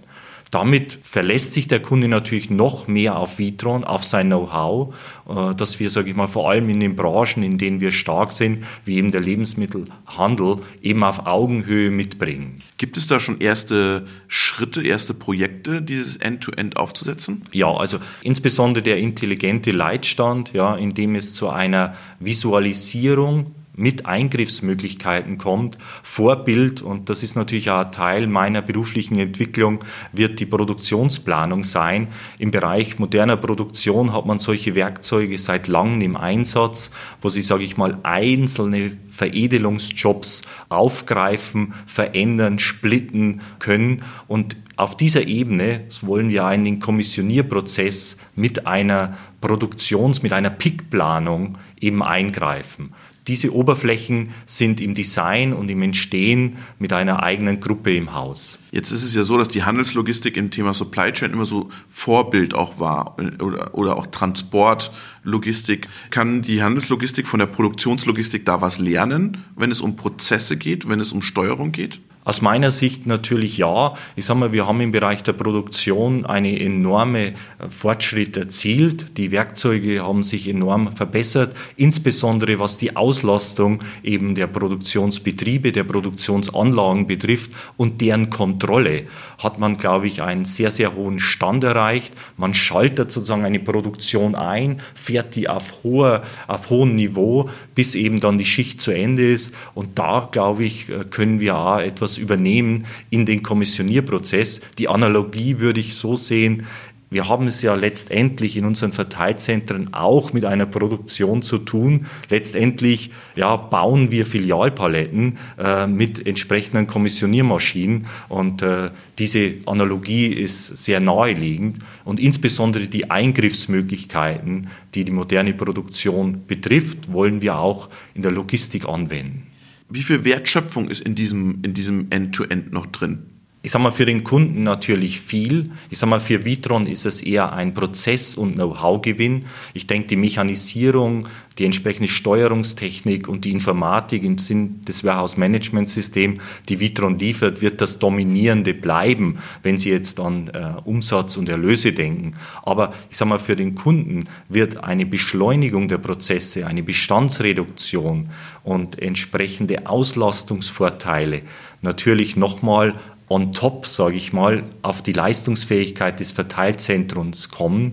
Damit 0.52 0.98
verlässt 1.04 1.54
sich 1.54 1.68
der 1.68 1.80
Kunde 1.80 2.08
natürlich 2.08 2.50
noch 2.50 2.88
mehr 2.88 3.18
auf 3.18 3.38
Vitron, 3.38 3.84
auf 3.84 4.04
sein 4.04 4.28
Know-how, 4.28 4.96
äh, 5.30 5.54
dass 5.54 5.80
wir, 5.80 5.90
sage 5.92 6.10
ich 6.10 6.16
mal, 6.16 6.28
vor 6.28 6.50
allem 6.50 6.70
in 6.70 6.80
den 6.80 6.96
Branchen, 6.96 7.44
in 7.44 7.60
denen 7.60 7.82
wir 7.82 7.92
stark 7.92 8.32
sind, 8.32 8.66
wie 8.84 8.96
eben 8.96 9.12
der 9.12 9.22
Lebensmittelhandel, 9.22 10.58
eben 10.82 11.04
auf 11.04 11.28
Augenhöhe 11.28 11.92
mitbringen. 11.92 12.64
Gibt 12.78 12.98
es 12.98 13.06
da 13.06 13.20
schon 13.20 13.42
erste 13.42 14.08
Schritte, 14.28 14.82
erste 14.82 15.14
Projekte, 15.14 15.82
dieses 15.84 16.18
End-to-End 16.18 16.76
-End 16.76 16.80
aufzusetzen? 16.80 17.44
Ja, 17.52 17.72
also 17.72 18.00
insbesondere 18.24 18.82
der 18.82 18.98
intelligente 18.98 19.72
Leitstand, 19.72 20.54
ja, 20.54 20.76
in 20.76 20.96
dem 20.96 21.14
es 21.14 21.34
zu 21.34 21.50
einer 21.50 21.96
Visualisierung 22.20 23.54
mit 23.80 24.06
Eingriffsmöglichkeiten 24.06 25.38
kommt. 25.38 25.78
Vorbild, 26.04 26.82
und 26.82 27.10
das 27.10 27.24
ist 27.24 27.36
natürlich 27.36 27.72
auch 27.72 27.90
Teil 27.92 28.28
meiner 28.28 28.62
beruflichen 28.62 29.18
Entwicklung, 29.18 29.84
wird 30.12 30.40
die 30.40 30.46
Produktionsplanung 30.46 31.64
sein. 31.64 32.10
Im 32.38 32.52
Bereich 32.52 33.00
moderner 33.00 33.38
Produktion 33.38 34.14
hat 34.14 34.26
man 34.26 34.40
solche 34.40 34.76
Werkzeuge 34.76 35.38
seit 35.38 35.68
langem 35.68 36.02
im 36.02 36.18
Einsatz, 36.18 36.92
wo 37.22 37.30
sie, 37.30 37.42
sage 37.42 37.64
ich 37.64 37.78
mal, 37.78 37.98
einzelne 38.04 38.98
Veredelungsjobs 39.12 40.44
aufgreifen, 40.70 41.74
verändern, 41.86 42.60
splitten 42.60 43.42
können. 43.60 44.04
Und 44.28 44.56
auf 44.76 44.96
dieser 44.96 45.28
Ebene 45.28 45.82
wollen 46.02 46.30
wir 46.30 46.46
einen 46.46 46.80
Kommissionierprozess 46.80 48.16
mit 48.36 48.66
einer 48.66 49.18
Produktions-, 49.42 50.24
mit 50.24 50.32
einer 50.32 50.50
Pickplanung 50.50 51.58
eben 51.82 52.02
eingreifen. 52.02 52.94
Diese 53.30 53.54
Oberflächen 53.54 54.30
sind 54.48 54.82
im 54.82 54.96
Design 54.96 55.54
und 55.54 55.70
im 55.70 55.84
Entstehen 55.84 56.58
mit 56.80 56.92
einer 56.94 57.22
eigenen 57.22 57.60
Gruppe 57.60 57.96
im 57.96 58.16
Haus. 58.16 58.58
Jetzt 58.72 58.92
ist 58.92 59.04
es 59.04 59.14
ja 59.14 59.24
so, 59.24 59.38
dass 59.38 59.50
die 59.50 59.62
Handelslogistik 59.62 60.36
im 60.36 60.50
Thema 60.50 60.74
Supply 60.74 61.12
Chain 61.12 61.32
immer 61.32 61.46
so 61.46 61.70
Vorbild 61.90 62.56
auch 62.56 62.80
war 62.80 63.18
oder, 63.20 63.76
oder 63.76 63.98
auch 63.98 64.08
Transportlogistik. 64.08 65.88
Kann 66.10 66.42
die 66.42 66.64
Handelslogistik 66.64 67.28
von 67.28 67.40
der 67.40 67.46
Produktionslogistik 67.46 68.48
da 68.48 68.62
was 68.62 68.80
lernen, 68.80 69.46
wenn 69.56 69.70
es 69.70 69.80
um 69.80 69.96
Prozesse 69.96 70.58
geht, 70.58 70.90
wenn 70.90 71.00
es 71.00 71.14
um 71.14 71.22
Steuerung 71.22 71.72
geht? 71.72 72.02
Aus 72.26 72.42
meiner 72.42 72.70
Sicht 72.72 73.08
natürlich 73.08 73.58
ja. 73.58 73.96
Ich 74.18 74.26
sage 74.26 74.40
mal, 74.40 74.52
wir 74.52 74.68
haben 74.68 74.82
im 74.82 74.92
Bereich 74.92 75.24
der 75.24 75.34
Produktion 75.34 76.26
eine 76.26 76.60
enorme 76.60 77.28
äh, 77.28 77.34
Fortschritt 77.70 78.36
erzielt. 78.36 79.18
Die 79.18 79.32
Werkzeuge 79.32 80.04
haben 80.04 80.24
sich 80.24 80.48
enorm 80.48 80.92
verbessert, 80.96 81.56
insbesondere 81.78 82.60
was 82.60 82.78
die 82.78 82.98
Auslastung 82.98 83.80
eben 84.04 84.36
der 84.36 84.48
Produktionsbetriebe, 84.48 85.72
der 85.72 85.86
Produktionsanlagen 85.86 87.08
betrifft 87.08 87.52
und 87.78 88.02
deren 88.02 88.30
Kontrolle 88.30 89.06
hat 89.38 89.58
man, 89.58 89.78
glaube 89.78 90.08
ich, 90.08 90.22
einen 90.22 90.44
sehr, 90.44 90.70
sehr 90.72 90.96
hohen 90.96 91.20
Stand 91.20 91.64
erreicht. 91.64 92.14
Man 92.36 92.54
schaltet 92.54 93.12
sozusagen 93.12 93.46
eine 93.46 93.60
Produktion 93.60 94.36
ein, 94.36 94.82
fährt 94.94 95.36
die 95.36 95.48
auf, 95.48 95.84
hoher, 95.84 96.24
auf 96.48 96.70
hohem 96.70 96.96
Niveau, 96.96 97.50
bis 97.76 97.96
eben 97.96 98.20
dann 98.20 98.38
die 98.38 98.46
Schicht 98.46 98.82
zu 98.82 98.92
Ende 98.92 99.32
ist. 99.32 99.56
Und 99.74 99.98
da, 99.98 100.28
glaube 100.32 100.66
ich, 100.66 100.90
äh, 100.90 101.06
können 101.10 101.40
wir 101.40 101.58
auch 101.58 101.80
etwas 101.80 102.19
übernehmen 102.20 102.86
in 103.10 103.26
den 103.26 103.42
Kommissionierprozess. 103.42 104.62
Die 104.78 104.88
Analogie 104.88 105.60
würde 105.60 105.80
ich 105.80 105.96
so 105.96 106.16
sehen, 106.16 106.68
wir 107.12 107.28
haben 107.28 107.48
es 107.48 107.64
ja 107.64 107.74
letztendlich 107.74 108.56
in 108.56 108.66
unseren 108.66 108.92
Verteilzentren 108.92 109.94
auch 109.96 110.32
mit 110.32 110.46
einer 110.46 110.68
Produktion 110.68 111.42
zu 111.42 111.58
tun. 111.58 112.06
Letztendlich 112.30 113.10
ja, 113.36 113.56
bauen 113.56 114.12
wir 114.12 114.28
Filialpaletten 114.28 115.38
äh, 115.58 115.88
mit 115.88 116.28
entsprechenden 116.28 116.86
Kommissioniermaschinen 116.86 118.06
und 118.28 118.62
äh, 118.62 118.92
diese 119.18 119.56
Analogie 119.66 120.28
ist 120.28 120.78
sehr 120.78 121.00
naheliegend 121.00 121.80
und 122.06 122.20
insbesondere 122.20 122.88
die 122.88 123.10
Eingriffsmöglichkeiten, 123.10 124.68
die 124.94 125.04
die 125.04 125.12
moderne 125.12 125.54
Produktion 125.54 126.44
betrifft, 126.46 127.12
wollen 127.12 127.42
wir 127.42 127.58
auch 127.58 127.90
in 128.14 128.22
der 128.22 128.32
Logistik 128.32 128.88
anwenden 128.88 129.49
wie 129.90 130.04
viel 130.04 130.24
Wertschöpfung 130.24 130.90
ist 130.90 131.02
in 131.02 131.16
diesem, 131.16 131.60
in 131.64 131.74
diesem 131.74 132.08
End-to-End 132.10 132.68
-End 132.68 132.74
noch 132.74 132.86
drin? 132.86 133.29
Ich 133.62 133.72
sage 133.72 133.84
mal, 133.84 133.92
für 133.92 134.06
den 134.06 134.24
Kunden 134.24 134.64
natürlich 134.64 135.20
viel. 135.20 135.72
Ich 135.90 136.00
sage 136.00 136.10
mal, 136.10 136.22
für 136.22 136.46
Vitron 136.46 136.88
ist 136.88 137.06
es 137.06 137.22
eher 137.22 137.52
ein 137.52 137.74
Prozess- 137.74 138.36
und 138.36 138.54
Know-how-Gewinn. 138.56 139.46
Ich 139.74 139.86
denke, 139.86 140.08
die 140.08 140.16
Mechanisierung, 140.16 141.28
die 141.58 141.66
entsprechende 141.66 142.08
Steuerungstechnik 142.08 143.28
und 143.28 143.44
die 143.44 143.52
Informatik 143.52 144.24
im 144.24 144.38
Sinn 144.38 144.80
des 144.86 145.04
Warehouse-Management-Systems, 145.04 146.42
die 146.70 146.80
Vitron 146.80 147.20
liefert, 147.20 147.62
wird 147.62 147.82
das 147.82 148.00
Dominierende 148.00 148.74
bleiben, 148.74 149.40
wenn 149.62 149.78
Sie 149.78 149.90
jetzt 149.90 150.22
an 150.22 150.48
äh, 150.54 150.80
Umsatz 150.86 151.36
und 151.36 151.50
Erlöse 151.50 151.92
denken. 151.92 152.36
Aber 152.64 152.94
ich 153.10 153.18
sage 153.18 153.28
mal, 153.28 153.40
für 153.40 153.58
den 153.58 153.76
Kunden 153.76 154.30
wird 154.48 154.86
eine 154.86 155.06
Beschleunigung 155.06 155.90
der 155.90 155.98
Prozesse, 155.98 156.66
eine 156.66 156.82
Bestandsreduktion 156.82 158.30
und 158.64 159.02
entsprechende 159.02 159.86
Auslastungsvorteile 159.86 161.42
natürlich 161.82 162.36
nochmal 162.36 162.96
on 163.30 163.54
top, 163.54 163.86
sage 163.86 164.18
ich 164.18 164.34
mal, 164.34 164.64
auf 164.82 165.02
die 165.02 165.14
Leistungsfähigkeit 165.14 166.20
des 166.20 166.32
Verteilzentrums 166.32 167.50
kommen. 167.50 167.92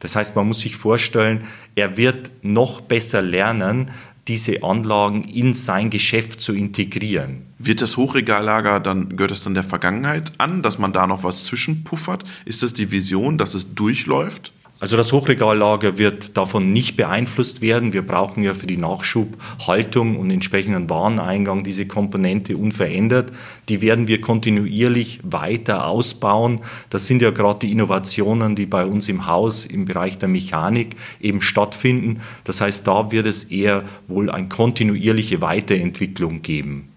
Das 0.00 0.16
heißt, 0.16 0.36
man 0.36 0.46
muss 0.46 0.60
sich 0.60 0.76
vorstellen, 0.76 1.44
er 1.74 1.96
wird 1.96 2.30
noch 2.42 2.82
besser 2.82 3.22
lernen, 3.22 3.90
diese 4.28 4.62
Anlagen 4.62 5.24
in 5.24 5.54
sein 5.54 5.90
Geschäft 5.90 6.40
zu 6.40 6.54
integrieren. 6.54 7.42
Wird 7.58 7.82
das 7.82 7.96
Hochregallager 7.96 8.80
dann, 8.80 9.16
gehört 9.16 9.30
das 9.30 9.42
dann 9.42 9.54
der 9.54 9.64
Vergangenheit 9.64 10.32
an, 10.38 10.62
dass 10.62 10.78
man 10.78 10.92
da 10.92 11.06
noch 11.06 11.24
was 11.24 11.44
zwischenpuffert? 11.44 12.24
Ist 12.44 12.62
das 12.62 12.72
die 12.72 12.90
Vision, 12.90 13.38
dass 13.38 13.54
es 13.54 13.74
durchläuft? 13.74 14.52
Also 14.84 14.98
das 14.98 15.14
Hochregallager 15.14 15.96
wird 15.96 16.36
davon 16.36 16.74
nicht 16.74 16.98
beeinflusst 16.98 17.62
werden. 17.62 17.94
Wir 17.94 18.02
brauchen 18.02 18.42
ja 18.42 18.52
für 18.52 18.66
die 18.66 18.76
Nachschubhaltung 18.76 20.18
und 20.18 20.30
entsprechenden 20.30 20.90
Wareneingang 20.90 21.64
diese 21.64 21.86
Komponente 21.86 22.58
unverändert. 22.58 23.32
Die 23.70 23.80
werden 23.80 24.08
wir 24.08 24.20
kontinuierlich 24.20 25.20
weiter 25.22 25.86
ausbauen. 25.86 26.60
Das 26.90 27.06
sind 27.06 27.22
ja 27.22 27.30
gerade 27.30 27.60
die 27.60 27.72
Innovationen, 27.72 28.56
die 28.56 28.66
bei 28.66 28.84
uns 28.84 29.08
im 29.08 29.26
Haus 29.26 29.64
im 29.64 29.86
Bereich 29.86 30.18
der 30.18 30.28
Mechanik 30.28 30.96
eben 31.18 31.40
stattfinden. 31.40 32.20
Das 32.44 32.60
heißt, 32.60 32.86
da 32.86 33.10
wird 33.10 33.24
es 33.24 33.44
eher 33.44 33.84
wohl 34.06 34.30
eine 34.30 34.50
kontinuierliche 34.50 35.40
Weiterentwicklung 35.40 36.42
geben. 36.42 36.90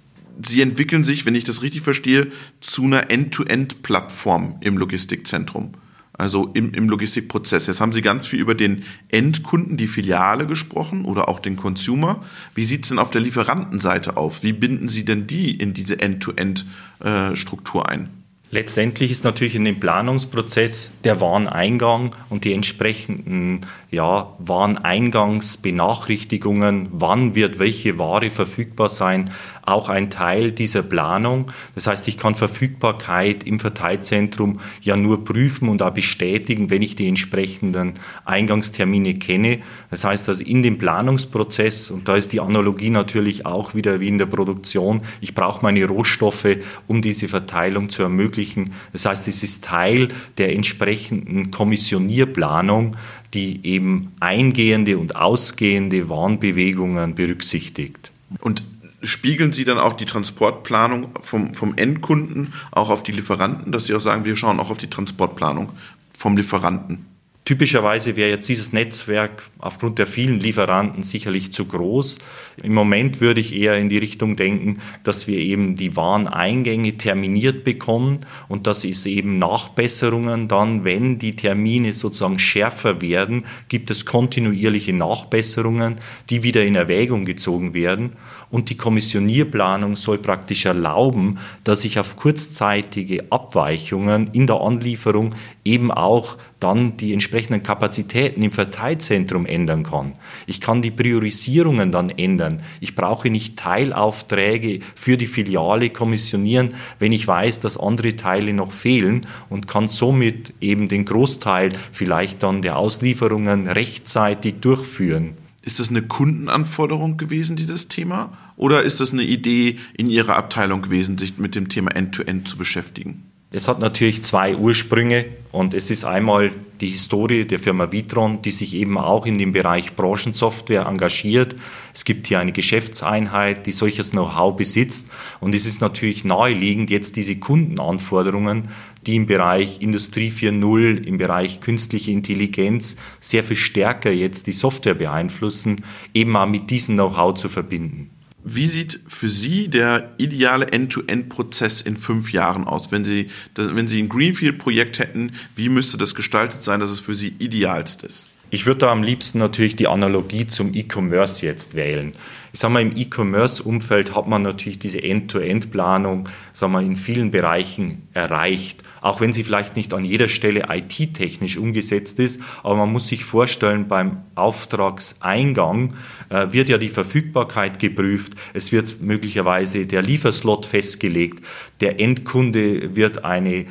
Sie 0.46 0.60
entwickeln 0.60 1.06
sich, 1.06 1.26
wenn 1.26 1.36
ich 1.36 1.46
das 1.46 1.62
richtig 1.62 1.84
verstehe, 1.84 2.28
zu 2.60 2.84
einer 2.84 3.10
End-to-End-Plattform 3.10 4.58
im 4.60 4.78
Logistikzentrum 4.78 5.72
also 6.18 6.50
im, 6.54 6.74
im 6.74 6.90
Logistikprozess. 6.90 7.68
Jetzt 7.68 7.82
haben 7.82 7.94
Sie 7.94 8.02
ganz 8.02 8.26
viel 8.26 8.40
über 8.40 8.56
den 8.56 8.84
Endkunden, 9.10 9.78
die 9.78 9.88
Filiale 9.88 10.48
gesprochen 10.48 11.06
oder 11.06 11.30
auch 11.30 11.40
den 11.40 11.56
Consumer. 11.56 12.24
Wie 12.56 12.66
sieht 12.66 12.84
es 12.84 12.90
denn 12.90 13.00
auf 13.00 13.12
der 13.12 13.22
Lieferantenseite 13.22 14.18
auf? 14.18 14.44
Wie 14.44 14.54
binden 14.54 14.88
Sie 14.88 15.06
denn 15.06 15.28
die 15.28 15.52
in 15.52 15.74
diese 15.74 16.00
End-to-End-Struktur 16.00 17.86
äh, 17.86 17.92
ein? 17.92 18.10
Letztendlich 18.50 19.12
ist 19.12 19.26
natürlich 19.26 19.56
in 19.56 19.66
dem 19.66 19.78
Planungsprozess 19.78 20.92
der 21.04 21.20
Wareneingang 21.20 22.16
und 22.30 22.46
die 22.46 22.54
entsprechenden 22.54 23.66
ja, 23.92 24.30
Wareneingangsbenachrichtigungen, 24.40 26.88
wann 26.94 27.36
wird 27.36 27.60
welche 27.60 28.00
Ware 28.00 28.32
verfügbar 28.32 28.88
sein, 28.88 29.32
auch 29.68 29.90
ein 29.90 30.10
Teil 30.10 30.52
dieser 30.52 30.82
Planung. 30.82 31.52
Das 31.76 31.88
heißt, 31.88 32.08
ich 32.08 32.18
kann 32.18 32.36
Verfügbarkeit 32.36 33.44
im 33.44 33.60
Verteilzentrum 33.60 34.60
ja 34.82 34.96
nur 34.96 35.26
prüfen 35.26 35.70
und 35.70 35.82
auch 35.82 35.92
bestätigen, 35.92 36.70
wenn 36.70 36.82
ich 36.82 36.96
die 36.96 37.08
entsprechenden 37.08 37.96
Eingangstermine 38.26 39.16
kenne. 39.16 39.60
Das 39.92 40.04
heißt, 40.04 40.28
dass 40.28 40.40
in 40.40 40.64
dem 40.64 40.78
Planungsprozess, 40.78 41.92
und 41.92 42.08
da 42.08 42.16
ist 42.16 42.34
die 42.34 42.40
Analogie 42.40 42.90
natürlich 42.90 43.46
auch 43.46 43.76
wieder 43.76 44.00
wie 44.00 44.08
in 44.08 44.18
der 44.18 44.26
Produktion, 44.26 45.02
ich 45.22 45.36
brauche 45.36 45.64
meine 45.64 45.86
Rohstoffe, 45.86 46.58
um 46.88 47.02
diese 47.02 47.28
Verteilung 47.28 47.90
zu 47.90 48.04
ermöglichen. 48.04 48.72
Das 48.94 49.06
heißt, 49.06 49.28
es 49.28 49.44
ist 49.44 49.66
Teil 49.66 50.08
der 50.38 50.54
entsprechenden 50.54 51.52
Kommissionierplanung, 51.52 52.96
die 53.34 53.66
eben 53.66 54.14
eingehende 54.22 54.98
und 54.98 55.18
ausgehende 55.18 56.08
Warnbewegungen 56.10 57.16
berücksichtigt. 57.16 58.12
Und 58.40 58.64
spiegeln 59.02 59.54
Sie 59.54 59.64
dann 59.64 59.80
auch 59.80 59.94
die 59.94 60.06
Transportplanung 60.06 61.10
vom, 61.22 61.54
vom 61.54 61.76
Endkunden 61.76 62.54
auch 62.72 62.90
auf 62.90 63.04
die 63.04 63.12
Lieferanten, 63.12 63.72
dass 63.72 63.86
Sie 63.86 63.96
auch 63.96 64.00
sagen, 64.00 64.26
wir 64.26 64.36
schauen 64.36 64.60
auch 64.60 64.70
auf 64.70 64.78
die 64.78 64.90
Transportplanung 64.90 65.72
vom 66.18 66.36
Lieferanten? 66.36 67.06
Typischerweise 67.48 68.18
wäre 68.18 68.30
jetzt 68.30 68.50
dieses 68.50 68.74
Netzwerk 68.74 69.50
aufgrund 69.58 70.00
der 70.00 70.06
vielen 70.06 70.38
Lieferanten 70.38 71.02
sicherlich 71.02 71.54
zu 71.54 71.64
groß. 71.64 72.18
Im 72.62 72.74
Moment 72.74 73.22
würde 73.22 73.40
ich 73.40 73.56
eher 73.56 73.78
in 73.78 73.88
die 73.88 74.00
Richtung 74.00 74.36
denken, 74.36 74.80
dass 75.04 75.28
wir 75.30 75.40
eben 75.40 75.78
die 75.78 75.96
Wareneingänge 75.96 76.98
terminiert 76.98 77.64
bekommen 77.64 78.26
und 78.50 78.68
dass 78.68 78.84
es 78.84 79.06
eben 79.06 79.40
Nachbesserungen 79.40 80.50
dann, 80.50 80.84
wenn 80.84 81.20
die 81.20 81.38
Termine 81.38 81.94
sozusagen 81.94 82.38
schärfer 82.38 83.02
werden, 83.02 83.46
gibt 83.70 83.92
es 83.92 84.06
kontinuierliche 84.06 84.92
Nachbesserungen, 84.92 86.02
die 86.30 86.44
wieder 86.44 86.66
in 86.66 86.76
Erwägung 86.76 87.24
gezogen 87.24 87.74
werden. 87.74 88.18
Und 88.50 88.70
die 88.70 88.78
Kommissionierplanung 88.78 89.96
soll 89.96 90.20
praktisch 90.20 90.66
erlauben, 90.66 91.38
dass 91.64 91.84
ich 91.84 92.00
auf 92.00 92.16
kurzzeitige 92.16 93.30
Abweichungen 93.30 94.30
in 94.32 94.48
der 94.48 94.62
Anlieferung 94.62 95.36
eben 95.68 95.92
auch 95.92 96.38
dann 96.60 96.98
die 96.98 97.14
entsprechenden 97.14 97.62
Kapazitäten 97.62 98.42
im 98.42 98.52
Verteilzentrum 98.52 99.46
ändern 99.46 99.84
kann. 99.84 100.14
Ich 100.48 100.62
kann 100.62 100.82
die 100.82 100.92
Priorisierungen 100.92 101.92
dann 101.92 102.10
ändern. 102.10 102.62
Ich 102.80 102.96
brauche 102.96 103.30
nicht 103.30 103.60
Teilaufträge 103.60 104.80
für 104.96 105.18
die 105.18 105.28
Filiale 105.28 105.90
kommissionieren, 105.90 106.74
wenn 107.00 107.12
ich 107.12 107.28
weiß, 107.28 107.60
dass 107.60 107.78
andere 107.78 108.16
Teile 108.16 108.54
noch 108.54 108.72
fehlen 108.72 109.28
und 109.50 109.68
kann 109.68 109.88
somit 109.88 110.54
eben 110.62 110.88
den 110.88 111.06
Großteil 111.06 111.74
vielleicht 111.92 112.42
dann 112.44 112.62
der 112.62 112.78
Auslieferungen 112.78 113.68
rechtzeitig 113.68 114.56
durchführen. 114.62 115.34
Ist 115.64 115.82
das 115.82 115.90
eine 115.90 116.02
Kundenanforderung 116.02 117.18
gewesen, 117.18 117.58
dieses 117.58 117.90
Thema? 117.90 118.38
Oder 118.56 118.84
ist 118.84 119.02
das 119.02 119.12
eine 119.12 119.24
Idee 119.24 119.78
in 119.98 120.08
Ihrer 120.08 120.38
Abteilung 120.38 120.82
gewesen, 120.82 121.18
sich 121.18 121.38
mit 121.38 121.56
dem 121.56 121.68
Thema 121.68 121.92
End-to-End 121.92 122.48
-End 122.48 122.50
zu 122.50 122.58
beschäftigen? 122.58 123.24
Es 123.50 123.70
hat 123.70 123.80
natürlich 123.80 124.24
zwei 124.24 124.58
Ursprünge 124.58 125.26
und 125.54 125.74
es 125.74 125.90
ist 125.90 126.04
einmal 126.04 126.52
die 126.82 126.90
Historie 126.90 127.46
der 127.46 127.60
Firma 127.60 127.94
Vitron, 127.94 128.42
die 128.42 128.52
sich 128.52 128.74
eben 128.74 128.98
auch 128.98 129.26
in 129.26 129.38
dem 129.38 129.54
Bereich 129.54 129.96
Branchensoftware 129.96 130.86
engagiert. 130.86 131.56
Es 131.94 132.04
gibt 132.04 132.28
hier 132.28 132.40
eine 132.40 132.52
Geschäftseinheit, 132.52 133.66
die 133.66 133.72
solches 133.72 134.12
Know-how 134.12 134.58
besitzt 134.58 135.10
und 135.40 135.56
es 135.56 135.66
ist 135.66 135.80
natürlich 135.80 136.26
naheliegend, 136.26 136.90
jetzt 136.90 137.16
diese 137.16 137.38
Kundenanforderungen, 137.38 138.68
die 139.06 139.16
im 139.16 139.28
Bereich 139.28 139.82
Industrie 139.82 140.30
4.0, 140.30 141.06
im 141.06 141.18
Bereich 141.18 141.62
künstliche 141.62 142.12
Intelligenz 142.12 142.98
sehr 143.22 143.46
viel 143.46 143.56
stärker 143.56 144.12
jetzt 144.12 144.48
die 144.48 144.52
Software 144.52 144.96
beeinflussen, 144.96 145.78
eben 146.14 146.36
auch 146.36 146.48
mit 146.48 146.70
diesem 146.70 146.96
Know-how 146.96 147.34
zu 147.36 147.48
verbinden. 147.48 148.10
Wie 148.50 148.68
sieht 148.68 149.02
für 149.10 149.28
Sie 149.28 149.68
der 149.68 150.14
ideale 150.18 150.68
End-to-End-Prozess 150.68 151.82
in 151.82 151.98
fünf 151.98 152.32
Jahren 152.32 152.64
aus? 152.64 152.94
Wenn 152.94 153.04
Sie, 153.04 153.30
wenn 153.56 153.90
Sie 153.90 154.02
ein 154.02 154.08
Greenfield-Projekt 154.08 155.00
hätten, 155.00 155.34
wie 155.58 155.68
müsste 155.68 155.98
das 155.98 156.16
gestaltet 156.16 156.64
sein, 156.64 156.80
dass 156.80 156.90
es 156.90 157.02
für 157.02 157.14
Sie 157.14 157.34
idealst 157.40 158.04
ist? 158.04 158.30
Ich 158.50 158.66
würde 158.66 158.80
da 158.80 158.92
am 158.94 159.04
liebsten 159.04 159.40
natürlich 159.40 159.76
die 159.76 159.88
Analogie 159.88 160.48
zum 160.48 160.74
E-Commerce 160.74 161.46
jetzt 161.46 161.76
wählen. 161.76 162.14
Ich 162.54 162.62
sage 162.62 162.74
mal, 162.74 162.82
im 162.82 162.96
E-Commerce-Umfeld 162.96 164.16
hat 164.16 164.30
man 164.30 164.44
natürlich 164.44 164.80
diese 164.80 165.04
End-to-End-Planung, 165.04 166.30
in 166.62 166.96
vielen 166.96 167.32
Bereichen 167.32 168.08
erreicht. 168.14 168.82
Auch 169.08 169.22
wenn 169.22 169.32
sie 169.32 169.46
vielleicht 169.46 169.78
nicht 169.78 169.94
an 169.94 170.04
jeder 170.04 170.28
Stelle 170.28 170.66
IT-technisch 170.70 171.56
umgesetzt 171.56 172.20
ist, 172.20 172.42
aber 172.62 172.76
man 172.76 172.92
muss 172.92 173.08
sich 173.08 173.24
vorstellen, 173.24 173.88
beim 173.88 174.18
Auftragseingang 174.36 175.94
äh, 176.28 176.48
wird 176.52 176.68
ja 176.68 176.78
die 176.78 176.90
Verfügbarkeit 176.90 177.80
geprüft, 177.80 178.34
es 178.54 178.74
wird 178.74 179.02
möglicherweise 179.02 179.86
der 179.86 180.02
Lieferslot 180.02 180.66
festgelegt, 180.66 181.42
der 181.80 182.02
Endkunde 182.02 182.98
wird 182.98 183.24
eine 183.24 183.68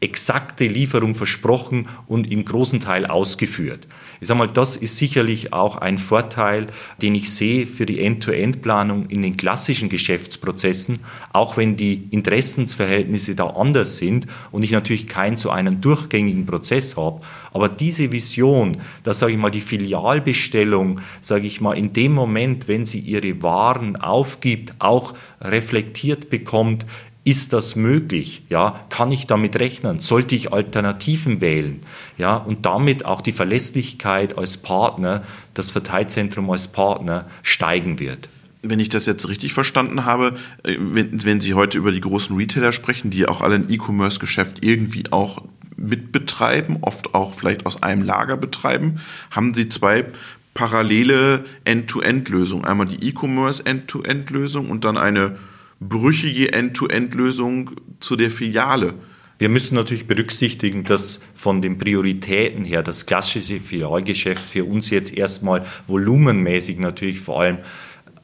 exakte 0.00 0.66
Lieferung 0.66 1.14
versprochen 1.14 1.88
und 2.06 2.30
im 2.30 2.44
großen 2.44 2.80
Teil 2.80 3.06
ausgeführt. 3.06 3.88
Ich 4.20 4.28
sage 4.28 4.38
mal, 4.38 4.48
das 4.48 4.76
ist 4.76 4.96
sicherlich 4.96 5.52
auch 5.52 5.76
ein 5.76 5.98
Vorteil, 5.98 6.68
den 7.02 7.14
ich 7.14 7.32
sehe 7.32 7.66
für 7.66 7.86
die 7.86 8.00
End-to-End-Planung 8.00 9.06
in 9.08 9.22
den 9.22 9.36
klassischen 9.36 9.88
Geschäftsprozessen, 9.88 10.98
auch 11.32 11.56
wenn 11.56 11.76
die 11.76 12.08
Interessensverhältnisse 12.10 13.34
da 13.34 13.46
anders 13.50 13.98
sind 13.98 14.26
und 14.52 14.62
ich 14.62 14.70
natürlich 14.70 15.06
keinen 15.06 15.36
so 15.36 15.50
einen 15.50 15.80
durchgängigen 15.80 16.46
Prozess 16.46 16.96
habe. 16.96 17.20
Aber 17.52 17.68
diese 17.68 18.12
Vision, 18.12 18.78
dass, 19.02 19.18
sage 19.18 19.32
ich 19.32 19.38
mal, 19.38 19.50
die 19.50 19.60
Filialbestellung, 19.60 21.00
sage 21.20 21.46
ich 21.46 21.60
mal, 21.60 21.76
in 21.76 21.92
dem 21.92 22.12
Moment, 22.12 22.68
wenn 22.68 22.86
sie 22.86 23.00
ihre 23.00 23.42
Waren 23.42 23.96
aufgibt, 23.96 24.74
auch 24.78 25.14
reflektiert 25.40 26.30
bekommt, 26.30 26.86
ist 27.28 27.52
das 27.52 27.76
möglich? 27.76 28.42
Ja, 28.48 28.86
kann 28.88 29.12
ich 29.12 29.26
damit 29.26 29.56
rechnen? 29.56 29.98
Sollte 29.98 30.34
ich 30.34 30.50
Alternativen 30.50 31.42
wählen? 31.42 31.80
Ja, 32.16 32.36
und 32.36 32.64
damit 32.64 33.04
auch 33.04 33.20
die 33.20 33.32
Verlässlichkeit 33.32 34.38
als 34.38 34.56
Partner, 34.56 35.22
das 35.52 35.70
Verteilzentrum 35.70 36.48
als 36.48 36.68
Partner 36.68 37.26
steigen 37.42 37.98
wird. 37.98 38.30
Wenn 38.62 38.80
ich 38.80 38.88
das 38.88 39.04
jetzt 39.04 39.28
richtig 39.28 39.52
verstanden 39.52 40.06
habe, 40.06 40.36
äh, 40.64 40.76
wenn, 40.78 41.22
wenn 41.22 41.42
Sie 41.42 41.52
heute 41.52 41.76
über 41.76 41.92
die 41.92 42.00
großen 42.00 42.34
Retailer 42.34 42.72
sprechen, 42.72 43.10
die 43.10 43.28
auch 43.28 43.42
alle 43.42 43.56
ein 43.56 43.70
E-Commerce-Geschäft 43.70 44.64
irgendwie 44.64 45.04
auch 45.10 45.42
mitbetreiben, 45.76 46.78
oft 46.80 47.14
auch 47.14 47.34
vielleicht 47.34 47.66
aus 47.66 47.82
einem 47.82 48.04
Lager 48.04 48.38
betreiben, 48.38 49.02
haben 49.30 49.52
Sie 49.52 49.68
zwei 49.68 50.06
parallele 50.54 51.44
End-to-End-Lösungen. 51.64 52.64
Einmal 52.64 52.86
die 52.86 53.06
E-Commerce 53.06 53.66
End-to-End-Lösung 53.66 54.70
und 54.70 54.86
dann 54.86 54.96
eine 54.96 55.36
brüchige 55.80 56.52
End-to-End-Lösung 56.52 57.72
zu 58.00 58.16
der 58.16 58.30
Filiale. 58.30 58.94
Wir 59.38 59.48
müssen 59.48 59.76
natürlich 59.76 60.08
berücksichtigen, 60.08 60.82
dass 60.82 61.20
von 61.34 61.62
den 61.62 61.78
Prioritäten 61.78 62.64
her 62.64 62.82
das 62.82 63.06
klassische 63.06 63.60
Filialgeschäft 63.60 64.50
für 64.50 64.64
uns 64.64 64.90
jetzt 64.90 65.16
erstmal 65.16 65.64
volumenmäßig 65.86 66.78
natürlich 66.80 67.20
vor 67.20 67.42
allem 67.42 67.58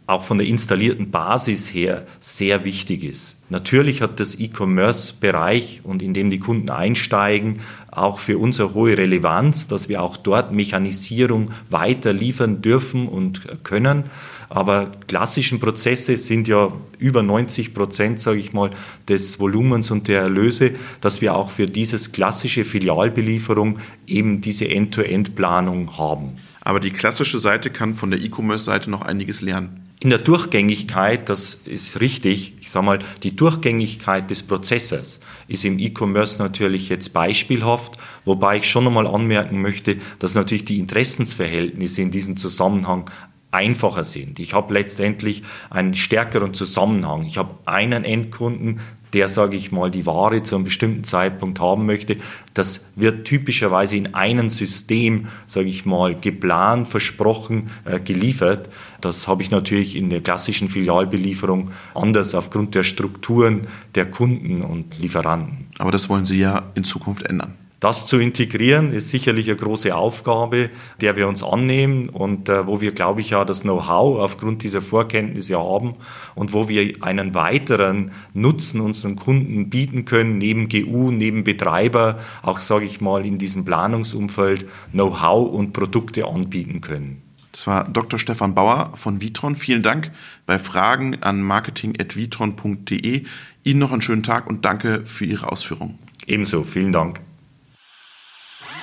auch 0.07 0.23
von 0.23 0.39
der 0.39 0.47
installierten 0.47 1.11
Basis 1.11 1.73
her 1.73 2.07
sehr 2.21 2.65
wichtig 2.65 3.05
ist. 3.05 3.37
Natürlich 3.49 4.03
hat 4.03 4.21
das 4.21 4.39
E-Commerce-Bereich 4.39 5.81
und 5.83 6.03
in 6.03 6.13
dem 6.13 6.29
die 6.29 6.41
Kunden 6.41 6.69
einsteigen, 6.71 7.61
auch 7.91 8.19
für 8.19 8.37
uns 8.37 8.61
eine 8.61 8.75
hohe 8.75 8.99
Relevanz, 8.99 9.67
dass 9.67 9.89
wir 9.89 10.03
auch 10.03 10.17
dort 10.17 10.53
Mechanisierung 10.53 11.53
weiter 11.71 12.13
liefern 12.13 12.61
dürfen 12.61 13.09
und 13.09 13.65
können. 13.65 14.05
Aber 14.49 14.91
klassischen 15.07 15.61
Prozesse 15.61 16.17
sind 16.17 16.49
ja 16.49 16.73
über 16.99 17.23
90 17.23 17.75
Prozent, 17.75 18.21
sage 18.21 18.39
ich 18.39 18.53
mal, 18.53 18.71
des 19.09 19.41
Volumens 19.41 19.91
und 19.91 20.09
der 20.09 20.23
Erlöse, 20.23 20.73
dass 21.01 21.21
wir 21.21 21.35
auch 21.35 21.51
für 21.51 21.67
dieses 21.67 22.13
klassische 22.13 22.65
Filialbelieferung 22.65 23.79
eben 24.07 24.41
diese 24.41 24.69
End-to-End-Planung 24.69 25.97
haben. 25.99 26.39
Aber 26.61 26.81
die 26.81 26.91
klassische 26.91 27.39
Seite 27.39 27.71
kann 27.71 27.95
von 27.95 28.11
der 28.11 28.21
E-Commerce-Seite 28.21 28.91
noch 28.91 29.03
einiges 29.03 29.43
lernen. 29.43 29.85
In 30.01 30.11
der 30.11 30.19
Durchgängigkeit, 30.19 31.29
das 31.29 31.55
ist 31.65 32.01
richtig, 32.01 32.55
ich 32.61 32.71
sage 32.71 32.85
mal, 32.85 32.99
die 33.23 33.37
Durchgängigkeit 33.37 34.29
des 34.29 34.43
Prozesses 34.43 35.21
ist 35.49 35.65
im 35.65 35.79
E-Commerce 35.79 36.39
natürlich 36.39 36.89
jetzt 36.89 37.13
beispielhaft, 37.13 37.97
wobei 38.25 38.59
ich 38.59 38.69
schon 38.69 38.87
einmal 38.87 39.07
anmerken 39.07 39.63
möchte, 39.63 39.97
dass 40.19 40.35
natürlich 40.35 40.67
die 40.67 40.79
Interessensverhältnisse 40.79 42.03
in 42.03 42.11
diesem 42.11 42.37
Zusammenhang 42.37 43.09
einfacher 43.55 44.05
sind. 44.05 44.39
Ich 44.41 44.53
habe 44.53 44.75
letztendlich 44.75 45.43
einen 45.71 45.95
stärkeren 45.95 46.53
Zusammenhang. 46.53 47.25
Ich 47.25 47.39
habe 47.39 47.55
einen 47.65 48.05
Endkunden, 48.05 48.81
der, 49.15 49.29
sage 49.29 49.57
ich 49.57 49.71
mal, 49.71 49.93
die 49.93 50.07
Ware 50.07 50.43
zu 50.43 50.57
einem 50.57 50.65
bestimmten 50.65 51.05
Zeitpunkt 51.05 51.61
haben 51.61 51.87
möchte. 51.87 52.17
Das 52.53 52.85
wird 52.97 53.27
typischerweise 53.27 53.97
in 53.97 54.15
einem 54.15 54.51
System, 54.51 55.29
sage 55.47 55.69
ich 55.69 55.87
mal, 55.87 56.19
geplant, 56.19 56.89
versprochen, 56.89 57.71
äh, 57.85 58.01
geliefert. 58.01 58.69
Das 59.01 59.29
habe 59.29 59.43
ich 59.43 59.53
natürlich 59.53 59.95
in 59.95 60.11
der 60.11 60.21
klassischen 60.21 60.69
Filialbelieferung 60.69 61.71
anders 61.95 62.35
aufgrund 62.35 62.75
der 62.75 62.83
Strukturen 62.83 63.69
der 63.95 64.11
Kunden 64.11 64.63
und 64.63 64.99
Lieferanten. 64.99 65.69
Aber 65.79 65.93
das 65.93 66.09
wollen 66.09 66.25
Sie 66.25 66.41
ja 66.41 66.73
in 66.75 66.83
Zukunft 66.83 67.23
ändern. 67.23 67.55
Das 67.85 68.07
zu 68.07 68.17
integrieren 68.17 68.93
ist 68.93 69.11
sicherlich 69.11 69.47
eine 69.47 69.59
große 69.59 69.95
Aufgabe, 69.95 70.71
der 71.03 71.17
wir 71.17 71.29
uns 71.29 71.43
annehmen 71.43 72.09
und 72.09 72.49
äh, 72.49 72.67
wo 72.67 72.81
wir, 72.81 72.93
glaube 72.93 73.21
ich, 73.21 73.29
ja 73.29 73.45
das 73.45 73.61
Know-how 73.61 74.21
aufgrund 74.21 74.63
dieser 74.63 74.81
Vorkenntnisse 74.81 75.59
haben 75.59 75.93
und 76.35 76.55
wo 76.55 76.67
wir 76.67 76.95
einen 77.03 77.35
weiteren 77.35 78.13
Nutzen 78.33 78.81
unseren 78.81 79.17
Kunden 79.17 79.69
bieten 79.69 80.07
können, 80.07 80.39
neben 80.39 80.71
GU, 80.71 81.11
neben 81.11 81.45
Betreiber, 81.45 82.21
auch, 82.41 82.59
sage 82.59 82.87
ich 82.87 83.03
mal, 83.03 83.27
in 83.27 83.37
diesem 83.37 83.67
Planungsumfeld 83.67 84.65
Know-how 84.93 85.53
und 85.53 85.75
Produkte 85.75 86.27
anbieten 86.27 86.81
können. 86.81 87.21
Das 87.53 87.67
war 87.67 87.85
Dr. 87.87 88.19
Stefan 88.19 88.55
Bauer 88.55 88.93
von 88.95 89.21
Vitron. 89.21 89.57
Vielen 89.57 89.83
Dank. 89.83 90.11
Bei 90.47 90.59
Fragen 90.59 91.23
an 91.23 91.43
marketing.vitron.de 91.43 93.25
Ihnen 93.63 93.79
noch 93.79 93.93
einen 93.93 94.01
schönen 94.01 94.23
Tag 94.23 94.47
und 94.47 94.65
danke 94.65 95.05
für 95.05 95.27
Ihre 95.27 95.53
Ausführungen. 95.53 95.99
Ebenso, 96.27 96.63
vielen 96.63 96.93
Dank. 96.93 97.21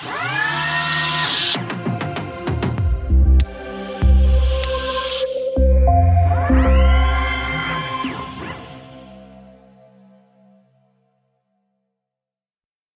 Ah! 0.04 0.51